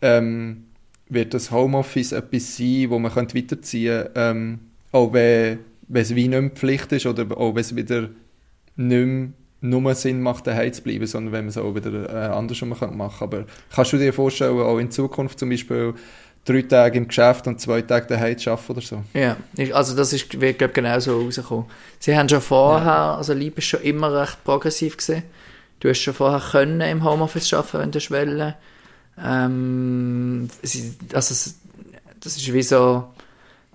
[0.00, 0.64] Ähm,
[1.08, 4.58] wird das Homeoffice etwas sein, wo man könnte weiterziehen könnte, ähm,
[4.92, 8.08] auch wenn, wenn es wie nicht mehr Pflicht ist oder auch wenn es wieder
[8.76, 9.28] nicht mehr
[9.62, 12.90] nur Sinn macht, daheim zu bleiben, sondern wenn man es auch wieder äh, andersrum machen
[12.98, 13.22] könnte.
[13.22, 13.44] Aber
[13.74, 15.94] kannst du dir vorstellen, auch in Zukunft zum Beispiel
[16.44, 19.02] drei Tage im Geschäft und zwei Tage daheim zu arbeiten oder so?
[19.14, 21.66] Ja, ich- also das ist, wird, glaube genau so rausgekommen.
[22.00, 25.22] Sie haben schon vorher, also Liebe ist schon immer recht progressiv gesehen.
[25.80, 28.54] Du hast schon vorher können im Homeoffice arbeiten, wenn du wollen.
[29.24, 31.34] Ähm, sie, also
[32.20, 33.04] das ist wie so,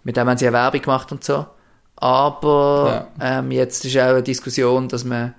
[0.04, 1.46] mit dem haben sie eine Werbung gemacht und so.
[1.96, 5.34] Aber ähm, jetzt ist auch eine Diskussion, dass man,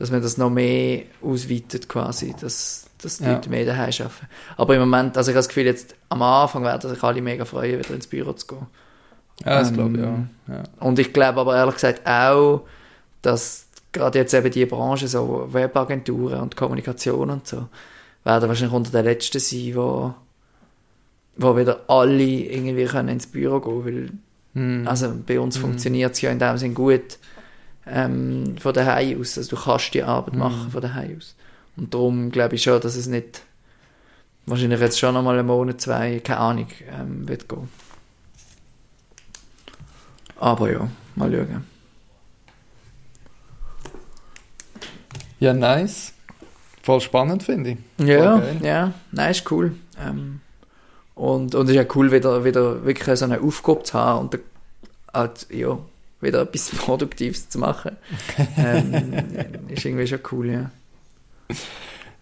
[0.00, 3.34] dass man das noch mehr ausweitet quasi, dass, dass die Ja.
[3.34, 4.26] Leute mehr daheim arbeiten.
[4.56, 7.44] Aber im Moment, also ich habe das Gefühl, jetzt am Anfang werden sich alle mega
[7.44, 8.66] freuen, wieder ins Büro zu gehen.
[9.44, 10.54] Ja, das Ähm, glaube ich auch.
[10.54, 10.62] Ja.
[10.80, 12.62] Und ich glaube aber ehrlich gesagt auch,
[13.22, 17.68] dass gerade jetzt eben die Branche, so Webagenturen und Kommunikation und so,
[18.24, 20.14] werden wahrscheinlich unter den Letzten sein, wo,
[21.36, 24.10] wo wieder alle irgendwie können ins Büro gehen weil
[24.52, 24.88] Hm.
[24.88, 27.18] also bei uns funktioniert es ja in dem Sinn gut
[27.86, 29.38] ähm, von daheim aus.
[29.38, 31.34] Also du kannst die Arbeit machen von daheim aus.
[31.76, 33.42] Und darum glaube ich schon, dass es nicht
[34.46, 37.68] wahrscheinlich jetzt schon noch mal einen Monat, zwei, keine Ahnung, ähm, wird gehen.
[40.36, 41.64] Aber ja, mal schauen.
[45.38, 46.12] ja, nice.
[46.82, 47.78] Voll spannend, finde ich.
[47.98, 48.92] Ja, ja,
[49.28, 49.74] ist cool.
[49.98, 50.40] Ähm,
[51.14, 54.38] und, und es ist ja cool, wieder, wieder wirklich so eine Aufgabe zu haben und
[55.12, 55.78] halt, ja,
[56.20, 57.96] wieder etwas Produktives zu machen.
[58.56, 59.12] ähm,
[59.68, 60.70] ist irgendwie schon cool, ja.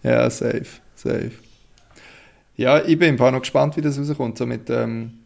[0.03, 1.31] Ja, safe, safe.
[2.55, 4.37] Ja, ich bin im Fall noch gespannt, wie das rauskommt.
[4.37, 5.19] So mit, ähm,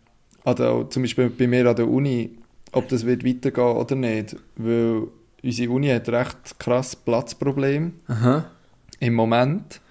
[0.45, 2.37] der, zum Beispiel bei mir an der Uni,
[2.71, 4.35] ob das wird weitergehen oder nicht.
[4.55, 5.07] Weil
[5.43, 8.45] unsere Uni hat recht krass Platzproblem Aha.
[8.99, 9.81] im Moment.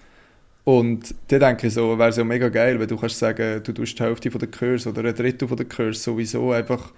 [0.63, 3.73] Und da denke ich so, wäre es ja mega geil, wenn du kannst sagen, du
[3.73, 6.93] tust die Hälfte von der Kurs oder ein Drittel von der Kurs sowieso einfach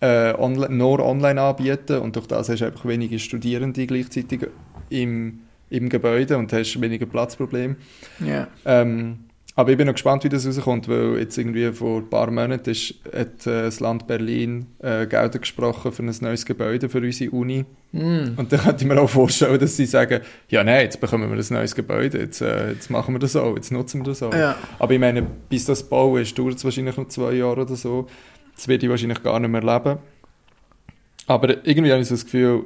[0.00, 4.46] äh, onli nur online anbieten und durch das hast du einfach weniger Studierende gleichzeitig
[4.90, 7.76] im, im Gebäude und hast weniger Platzproblem.
[8.24, 8.48] Ja.
[8.64, 9.18] Ähm,
[9.58, 12.68] aber ich bin noch gespannt, wie das rauskommt, weil jetzt irgendwie vor ein paar Monaten
[12.68, 17.30] ist, hat äh, das Land Berlin äh, Gelder gesprochen für ein neues Gebäude für unsere
[17.30, 17.64] Uni.
[17.92, 18.34] Mm.
[18.36, 21.38] Und dann könnte ich mir auch vorstellen, dass sie sagen, ja nein, jetzt bekommen wir
[21.38, 24.34] ein neues Gebäude, jetzt, äh, jetzt machen wir das auch, jetzt nutzen wir das auch.
[24.34, 24.56] Ja.
[24.78, 28.08] Aber ich meine, bis das bauen ist, dauert es wahrscheinlich noch zwei Jahre oder so.
[28.56, 29.98] Das werde ich wahrscheinlich gar nicht mehr leben.
[31.26, 32.64] Aber irgendwie habe ich so das Gefühl,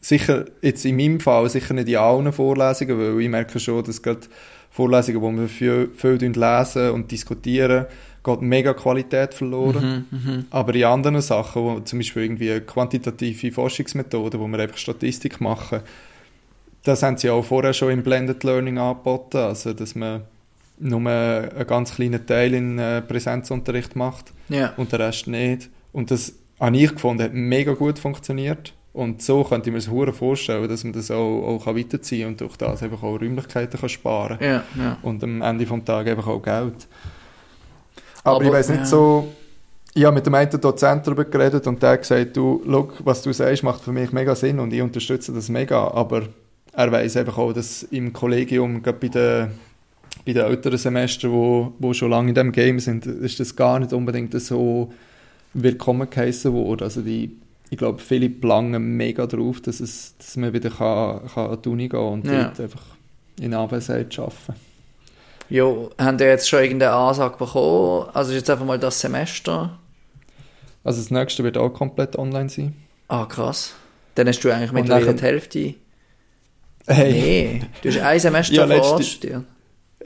[0.00, 4.02] sicher jetzt in meinem Fall, sicher nicht in allen Vorlesungen, weil ich merke schon, dass
[4.02, 4.20] gerade
[4.70, 7.86] Vorlesungen, wo wir viel, viel lesen und diskutieren,
[8.24, 10.06] geht mega Qualität verloren.
[10.10, 15.40] Mhm, Aber in anderen Sachen, wo zum Beispiel irgendwie quantitative Forschungsmethoden, wo wir einfach Statistik
[15.40, 15.80] machen,
[16.84, 20.22] das haben sie auch vorher schon im Blended Learning angeboten, also dass man
[20.80, 24.72] nur einen ganz kleinen Teil in äh, Präsenzunterricht macht Ja.
[24.76, 25.68] und den Rest nicht.
[25.92, 28.72] Und das habe ich gefunden, hat mega gut funktioniert.
[28.92, 32.28] Und so könnte ich mir das vorstellen, dass man das auch, auch kann weiterziehen kann
[32.32, 34.98] und durch das einfach auch Räumlichkeiten kann sparen Ja, ja.
[35.02, 36.88] und am Ende des Tages einfach auch Geld.
[38.24, 39.28] Aber, Aber, ich weiß nicht so,
[39.94, 43.22] ich habe mit dem einen Dozent darüber geredet und der hat gesagt, du, schau, was
[43.22, 46.22] du sagst, macht für mich mega Sinn und ich unterstütze das mega, aber
[46.72, 49.50] er weiß einfach auch, dass im Kollegium, gerade bei den,
[50.24, 53.78] bei den älteren Semestern, wo, wo schon lange in diesem Game sind, ist das gar
[53.78, 54.92] nicht unbedingt so
[55.54, 56.82] willkommen geheissen worden.
[56.84, 57.36] Also die,
[57.70, 61.68] ich glaube, viele planen mega drauf, dass, es, dass man wieder kann, kann an die
[61.68, 62.44] Uni gehen und Ja.
[62.44, 62.82] dort einfach
[63.40, 64.54] in Abwesenheit arbeiten
[65.48, 65.64] Ja,
[65.98, 68.08] haben die jetzt schon irgendeine Ansage bekommen?
[68.12, 69.78] Also ist jetzt einfach mal das Semester.
[70.84, 72.74] Also das nächste wird auch komplett online sein.
[73.08, 73.74] Ah, krass.
[74.14, 75.74] Dann hast du eigentlich mittlerweile die Hälfte.
[76.86, 79.44] Hey, Nee, du hast ein Semester Ja, vor Ort studiert.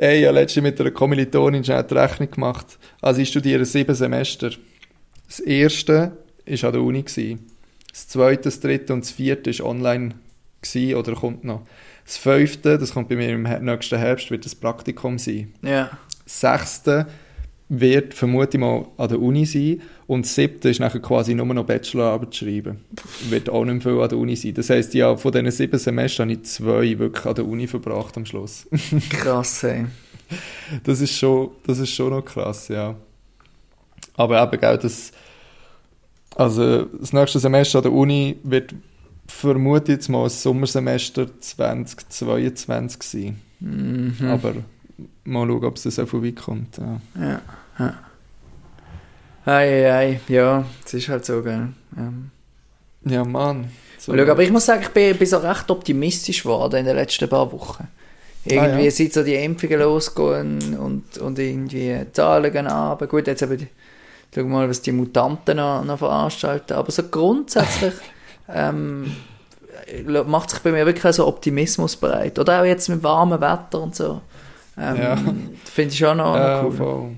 [0.03, 2.79] Hey ich habe letztens mit einer Kommilitonin schnell die Rechnung gemacht.
[3.01, 4.51] Also ich studiere sieben Semester.
[5.29, 7.03] Das erste war an der Uni.
[7.03, 7.47] Gewesen.
[7.93, 10.15] Das zweite, das dritte und das vierte war online
[10.61, 11.63] gewesen, oder kommt noch.
[12.05, 15.55] Das fünfte, das kommt bei mir im nächsten Herbst, wird das Praktikum sein.
[15.63, 15.97] Ja.
[16.25, 17.07] Das sechste
[17.69, 21.47] wird vermute ich mal an der Uni sein und das siebte ist nachher quasi nur
[21.47, 22.85] noch Bachelorarbeit schreiben.
[23.31, 24.55] Wird auch nicht mehr viel an der Uni sein.
[24.55, 28.17] Das heisst, ja, von diesen sieben Semestern habe ich zwei wirklich an der Uni verbracht
[28.17, 28.69] am Schluss.
[29.11, 29.87] Krass, ey.
[30.85, 32.95] das ist schon, das ist schon noch krass, ja.
[34.15, 35.13] Aber eben, gell, das,
[36.37, 38.75] also das nächste Semester an der Uni wird
[39.27, 43.41] vermute jetzt mal das Sommersemester 2022 sein.
[43.61, 44.15] Mhm.
[44.29, 44.55] Aber
[45.25, 46.79] mal schauen, ob es so viel weit kommt.
[46.79, 47.01] Ja.
[47.21, 47.41] Ja,
[47.79, 47.95] ja.
[49.45, 49.51] Ei,
[49.87, 51.69] ei, ei, ja, es ist halt so, gell.
[51.97, 52.31] Ähm.
[53.05, 53.71] Ja, Mann.
[53.99, 54.17] So.
[54.17, 57.29] Schau, aber ich muss sagen, ich bin, bin so recht optimistisch geworden in den letzten
[57.29, 57.89] paar Wochen.
[58.45, 58.91] Irgendwie, Ah, ja.
[58.91, 63.07] seit so die Impfungen losgehen und, und irgendwie Zahlen gehen runter.
[63.07, 63.69] Gut, jetzt eben,
[64.35, 66.75] schau mal, was die Mutanten noch, noch veranstalten.
[66.75, 67.95] Aber so grundsätzlich
[68.49, 69.17] ähm,
[70.27, 72.39] macht sich bei mir wirklich so Optimismus bereit.
[72.39, 74.21] Oder auch jetzt mit warmem Wetter und so.
[74.79, 75.17] Ähm, Ja.
[75.65, 76.73] Finde ich schon noch, Ja, cool.
[76.73, 77.11] voll.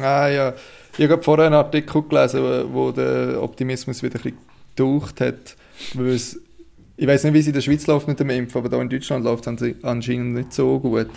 [0.00, 0.54] Ah, ja.
[0.98, 4.38] Ich habe vorher einen Artikel gelesen, wo der Optimismus wieder ein bisschen
[4.76, 5.56] getaucht hat.
[5.94, 8.80] Weil ich weiß nicht, wie es in der Schweiz läuft mit dem Impfen, aber da
[8.80, 11.08] in Deutschland läuft es anscheinend nicht so gut.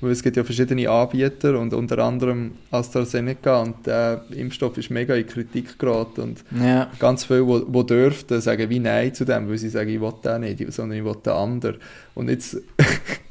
[0.00, 5.14] Weil es gibt ja verschiedene Anbieter und unter anderem AstraZeneca und der Impfstoff ist mega
[5.14, 6.20] in Kritik geraten.
[6.22, 6.90] Und Ja.
[6.98, 10.14] ganz viele, die, die dürften, sagen wie Nein zu dem, weil sie sagen, ich will
[10.24, 11.76] den nicht, sondern ich will den anderen.
[12.14, 12.56] Und jetzt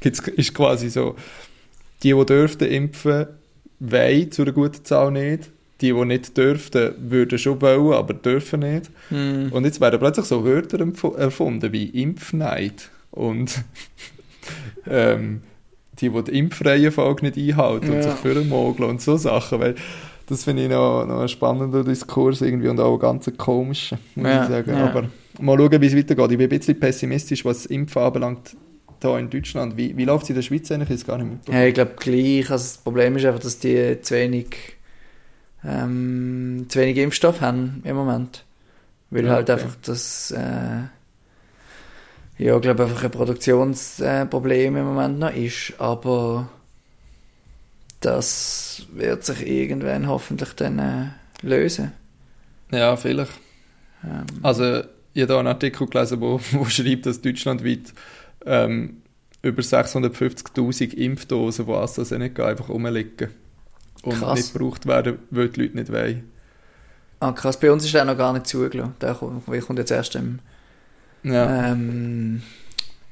[0.36, 1.16] ist quasi so,
[2.02, 3.26] die, die dürften impfen,
[3.80, 5.50] wollen zu einer guten Zahl nicht.
[5.80, 8.90] Die, die nicht dürften, würden schon wollen, aber dürfen nicht.
[9.08, 9.50] Hm.
[9.50, 10.78] Und jetzt werden plötzlich so Wörter
[11.16, 13.64] erfunden wie Impfneid und
[14.86, 15.40] ähm,
[16.00, 18.02] die, die die Impfreihenfolge nicht einhalten und Ja.
[18.02, 19.60] sich vormogeln und so Sachen.
[19.60, 19.74] Weil
[20.26, 24.42] das finde ich noch, noch einen spannenden Diskurs irgendwie und auch ganz komischen, muss Ja,
[24.42, 24.70] ich sagen.
[24.70, 24.86] ja.
[24.86, 25.08] Aber
[25.40, 26.30] mal schauen, wie es weitergeht.
[26.32, 28.56] Ich bin ein bisschen pessimistisch, was das Impfen anbelangt,
[29.02, 29.76] hier in Deutschland.
[29.76, 30.90] Wie, wie läuft es in der Schweiz eigentlich?
[30.90, 31.58] Es gar nicht mitbekommen.
[31.58, 32.50] Ja, ich glaube gleich.
[32.50, 34.46] Also das Problem ist einfach, dass die zu wenig,
[35.64, 38.44] ähm, zu wenig Impfstoff haben im Moment.
[39.10, 39.60] Weil Ja, halt okay.
[39.62, 40.82] einfach das, äh,
[42.40, 45.74] ja, ich glaube einfach ein Produktionsproblem im Moment noch ist.
[45.78, 46.48] Aber
[48.00, 51.06] das wird sich irgendwann hoffentlich dann äh,
[51.42, 51.92] lösen.
[52.72, 53.32] Ja, vielleicht.
[54.04, 57.92] Ähm, Also, ich habe da einen Artikel gelesen, wo, wo schreibt, dass deutschlandweit
[58.46, 59.02] ähm,
[59.42, 63.30] über 650'000 Impfdosen von AstraZeneca einfach rumliegen
[64.02, 64.34] und Krass.
[64.34, 66.30] nicht gebraucht werden, weil die Leute nicht wollen.
[67.20, 68.94] ah, krass, bei uns ist der noch gar nicht zugelassen.
[69.00, 70.40] Der kommt, der kommt jetzt erst im,
[71.22, 72.42] Ja, ähm,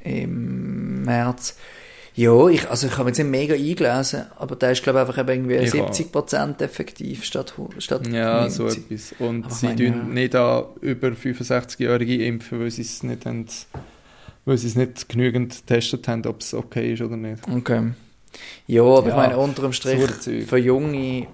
[0.03, 1.57] im März.
[2.15, 5.07] Ja, ich, also ich habe mich jetzt nicht mega eingelesen, aber der ist glaube ich
[5.07, 5.93] einfach eben irgendwie Ich auch.
[5.93, 8.85] 70% effektiv statt, statt ja so 90.
[8.91, 9.15] etwas.
[9.21, 10.15] Und Aber ich sie meine, tun ja.
[10.15, 13.47] nicht an über 65-Jährige impfen, weil sie es nicht haben,
[14.45, 17.43] weil sie es nicht genügend getestet haben, ob es okay ist oder nicht.
[17.49, 17.93] Okay.
[18.67, 21.29] Ja, aber ich Ja, meine, unter dem Strich, so für Junge,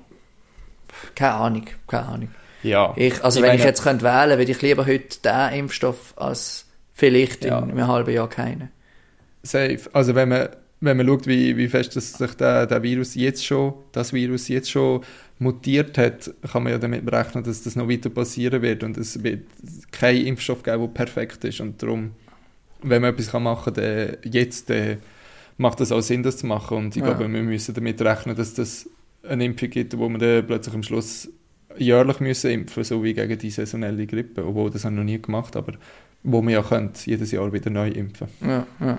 [1.14, 2.28] keine Ahnung, keine Ahnung.
[2.64, 2.92] Ja.
[2.96, 6.66] Ich, also Ich wenn ich jetzt könnte wählen, würde ich lieber heute den Impfstoff als
[6.94, 7.58] vielleicht Ja.
[7.60, 8.70] in einem halben Jahr keinen.
[9.42, 9.78] Safe.
[9.92, 10.48] Also wenn man,
[10.80, 14.48] wenn man schaut, wie, wie fest das sich der, der Virus jetzt schon, das Virus
[14.48, 15.02] jetzt schon
[15.38, 19.22] mutiert hat, kann man ja damit berechnen, dass das noch weiter passieren wird und es
[19.22, 19.42] wird
[19.90, 22.12] keinen Impfstoff geben, der perfekt ist und darum,
[22.82, 24.98] wenn man etwas kann machen kann, dann jetzt, dann
[25.58, 27.12] macht das auch Sinn, das zu machen und ich Ja.
[27.12, 28.88] glaube, wir müssen damit rechnen, dass das
[29.28, 31.28] eine Impfung gibt, wo wir dann plötzlich am Schluss
[31.76, 35.20] jährlich müssen impfen, so wie gegen die saisonelle Grippe, obwohl das haben wir noch nie
[35.20, 35.72] gemacht, aber
[36.22, 38.28] wo wir ja können, jedes Jahr wieder neu impfen.
[38.40, 38.98] Ja, ja.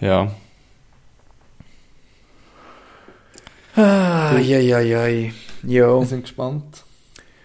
[0.00, 0.32] Ja.
[3.74, 5.06] Ah, ja, ja, ja.
[5.62, 6.00] Ja.
[6.00, 6.84] Wir sind gespannt.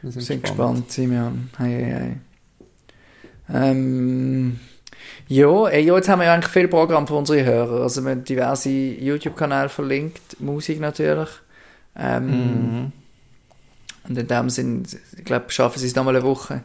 [0.01, 1.49] Wir Wir sind gespannt, Simeon.
[1.59, 2.17] Hei, hei,
[3.49, 3.67] hei.
[3.69, 4.59] Ähm,
[5.27, 7.81] ja, ey, ja, jetzt haben wir ja eigentlich viel Programm für unsere Hörer.
[7.81, 11.29] Also wir haben diverse YouTube-Kanäle verlinkt, Musik natürlich.
[11.97, 12.91] Ähm, Mhm.
[14.11, 14.83] Und in dem Sinn,
[15.17, 16.63] ich glaube, schaffen sie es nochmal eine Woche.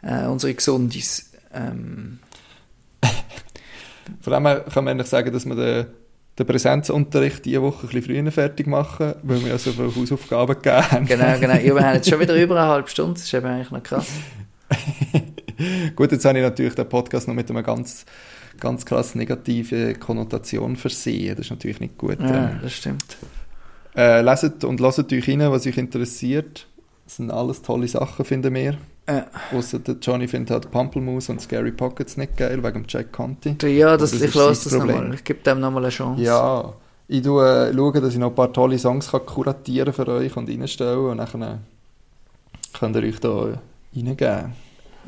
[0.00, 1.30] Äh, unsere Gesundis.
[1.52, 2.18] Ähm,
[4.22, 5.86] Vor allem kann man eigentlich sagen, dass wir den,
[6.38, 10.54] den Präsenzunterricht diese Woche ein bisschen früher fertig machen, weil wir ja so viele Hausaufgaben
[10.54, 11.06] gegeben haben.
[11.06, 11.56] genau, genau.
[11.56, 13.14] Ja, wir haben jetzt schon wieder über eine halbe Stunde.
[13.14, 14.08] Das ist eben eigentlich noch krass.
[15.94, 18.06] Gut, jetzt habe ich natürlich den Podcast noch mit einer ganz,
[18.58, 21.36] ganz krass negativen Konnotation versehen.
[21.36, 22.18] Das ist natürlich nicht gut.
[22.18, 23.18] Ja, das stimmt.
[23.94, 26.66] Äh, leset und lasst euch rein, was euch interessiert.
[27.04, 28.78] Das sind alles tolle Sachen, finden wir.
[29.08, 29.26] Ja.
[29.52, 33.56] Ausser der Johnny findet halt Pampelmoose und Scary Pockets nicht geil, wegen dem Jack Conti.
[33.66, 35.12] Ja, das, Das ich lasse das nochmal.
[35.14, 36.22] Ich gebe dem nochmal eine Chance.
[36.22, 36.72] Ja,
[37.08, 40.36] ich tue, äh, schaue, dass ich noch ein paar tolle Songs kann kuratieren für euch
[40.36, 41.60] und reinstellen und dann
[42.72, 43.58] könnt ihr euch da
[43.94, 44.52] reingeben.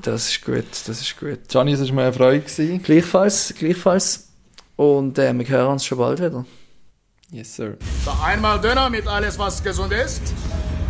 [0.03, 1.49] Das ist gut, das ist gut.
[1.49, 2.41] Gianni, es war mir eine Freude.
[2.41, 2.83] Gewesen.
[2.83, 4.29] Gleichfalls, gleichfalls.
[4.77, 6.45] Und äh, wir hören uns schon bald wieder.
[7.35, 7.77] Yes, sir.
[8.05, 10.23] So einmal Döner mit alles, was gesund ist.